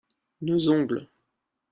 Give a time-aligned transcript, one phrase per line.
[0.41, 1.05] Nos ongles.